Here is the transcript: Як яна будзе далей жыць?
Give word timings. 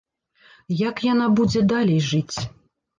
Як 0.89 1.05
яна 1.11 1.29
будзе 1.43 1.65
далей 1.77 2.05
жыць? 2.11 2.37